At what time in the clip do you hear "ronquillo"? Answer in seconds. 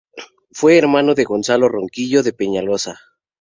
1.69-2.23